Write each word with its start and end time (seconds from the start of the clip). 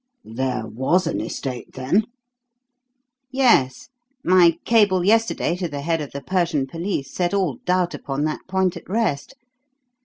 "There 0.25 0.65
was 0.65 1.05
an 1.05 1.21
estate, 1.21 1.73
then?" 1.73 2.05
"Yes. 3.31 3.89
My 4.23 4.57
cable 4.65 5.03
yesterday 5.05 5.55
to 5.57 5.67
the 5.67 5.81
head 5.81 6.01
of 6.01 6.09
the 6.11 6.23
Persian 6.23 6.65
police 6.65 7.13
set 7.13 7.35
all 7.35 7.59
doubt 7.65 7.93
upon 7.93 8.23
that 8.23 8.47
point 8.47 8.75
at 8.75 8.89
rest. 8.89 9.35